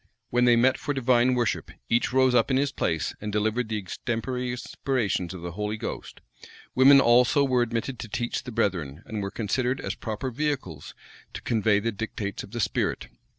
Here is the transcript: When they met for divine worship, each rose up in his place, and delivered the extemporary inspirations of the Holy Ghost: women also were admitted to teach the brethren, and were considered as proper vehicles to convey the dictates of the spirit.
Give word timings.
When 0.31 0.45
they 0.45 0.55
met 0.55 0.79
for 0.79 0.95
divine 0.95 1.35
worship, 1.35 1.69
each 1.87 2.11
rose 2.11 2.33
up 2.33 2.49
in 2.49 2.57
his 2.57 2.71
place, 2.71 3.13
and 3.21 3.31
delivered 3.31 3.69
the 3.69 3.77
extemporary 3.77 4.49
inspirations 4.49 5.31
of 5.31 5.43
the 5.43 5.51
Holy 5.51 5.77
Ghost: 5.77 6.21
women 6.73 6.99
also 6.99 7.43
were 7.43 7.61
admitted 7.61 7.99
to 7.99 8.07
teach 8.09 8.41
the 8.41 8.51
brethren, 8.51 9.03
and 9.05 9.21
were 9.21 9.29
considered 9.29 9.79
as 9.79 9.93
proper 9.93 10.31
vehicles 10.31 10.95
to 11.33 11.41
convey 11.43 11.77
the 11.79 11.91
dictates 11.91 12.41
of 12.41 12.49
the 12.49 12.59
spirit. 12.59 13.09